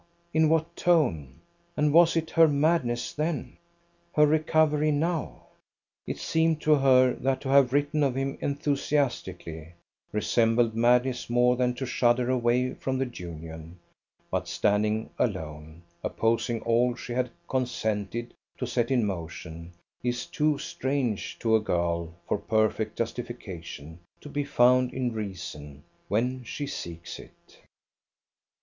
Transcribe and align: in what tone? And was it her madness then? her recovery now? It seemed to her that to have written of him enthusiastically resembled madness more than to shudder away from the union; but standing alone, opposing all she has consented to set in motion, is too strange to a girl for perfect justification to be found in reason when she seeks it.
in 0.33 0.49
what 0.49 0.75
tone? 0.75 1.39
And 1.77 1.93
was 1.93 2.15
it 2.17 2.31
her 2.31 2.47
madness 2.47 3.13
then? 3.13 3.57
her 4.15 4.25
recovery 4.25 4.89
now? 4.89 5.43
It 6.07 6.17
seemed 6.17 6.59
to 6.61 6.73
her 6.73 7.13
that 7.13 7.39
to 7.41 7.49
have 7.49 7.71
written 7.71 8.01
of 8.01 8.15
him 8.15 8.39
enthusiastically 8.41 9.73
resembled 10.11 10.73
madness 10.75 11.29
more 11.29 11.55
than 11.55 11.75
to 11.75 11.85
shudder 11.85 12.31
away 12.31 12.73
from 12.73 12.97
the 12.97 13.05
union; 13.05 13.77
but 14.31 14.47
standing 14.47 15.11
alone, 15.19 15.83
opposing 16.03 16.61
all 16.61 16.95
she 16.95 17.13
has 17.13 17.29
consented 17.47 18.33
to 18.57 18.65
set 18.65 18.89
in 18.89 19.05
motion, 19.05 19.71
is 20.01 20.25
too 20.25 20.57
strange 20.57 21.37
to 21.37 21.55
a 21.55 21.59
girl 21.59 22.15
for 22.27 22.39
perfect 22.39 22.97
justification 22.97 23.99
to 24.19 24.29
be 24.29 24.43
found 24.45 24.91
in 24.95 25.11
reason 25.13 25.83
when 26.07 26.43
she 26.43 26.65
seeks 26.65 27.19
it. 27.19 27.59